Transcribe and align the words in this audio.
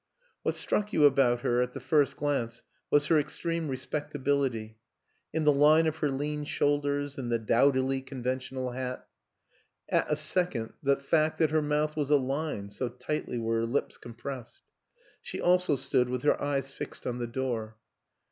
What 0.41 0.55
struck 0.55 0.91
you 0.93 1.03
about 1.05 1.41
her 1.41 1.61
at 1.61 1.73
the 1.73 1.79
first 1.79 2.17
glance 2.17 2.63
was 2.89 3.05
her 3.05 3.19
extreme 3.19 3.67
respectability 3.67 4.79
in 5.31 5.43
the 5.43 5.53
line 5.53 5.85
of 5.85 5.97
her 5.97 6.09
lean 6.09 6.43
shoulders, 6.43 7.19
in 7.19 7.29
the 7.29 7.37
dowdily 7.37 8.01
conventional 8.01 8.71
hat; 8.71 9.07
at 9.89 10.11
a 10.11 10.15
second, 10.15 10.73
the 10.81 10.97
fact 10.97 11.37
that 11.37 11.51
her 11.51 11.61
mouth 11.61 11.95
was 11.95 12.09
a 12.09 12.15
line, 12.17 12.71
so 12.71 12.89
tightly 12.89 13.37
were 13.37 13.59
her 13.59 13.67
lips 13.67 13.97
compressed. 13.97 14.61
She 15.21 15.39
also 15.39 15.75
stood 15.75 16.09
with 16.09 16.23
her 16.23 16.41
eyes 16.41 16.71
fixed 16.71 17.05
on 17.05 17.19
the 17.19 17.27
door. 17.27 17.77